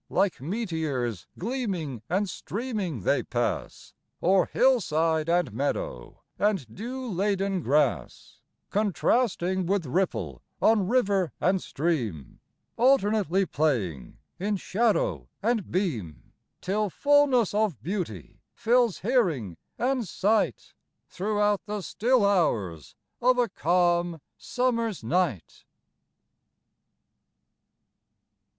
[0.09, 3.93] Like meteors, gleaming and streaming, they pass
[4.23, 8.39] O'er hillside and meadow, and dew laden grass,
[8.71, 12.39] Contrasting with ripple on river and stream,
[12.77, 20.73] Alternately playing in shadow and beam, Till fullness of beauty fills hearing and sight
[21.09, 25.63] Throughout the still hours of a calm summer's night.